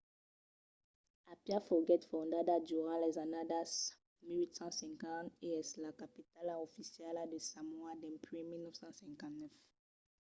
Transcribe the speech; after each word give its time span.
apia 1.33 1.59
foguèt 1.69 2.03
fondada 2.11 2.55
durant 2.69 2.99
las 3.03 3.15
annadas 3.25 3.71
1850 4.25 5.29
e 5.47 5.47
es 5.61 5.69
la 5.83 5.91
capitala 6.01 6.53
oficiala 6.67 7.21
de 7.31 7.39
samoa 7.49 7.91
dempuèi 8.03 8.43
1959 8.51 9.57